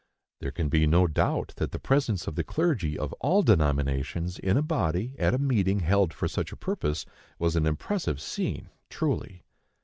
[0.39, 4.57] There can be no doubt that the presence of the clergy of all denominations, in
[4.57, 7.05] a body, at a meeting held for such a purpose,
[7.37, 9.43] was an impressive scene, truly!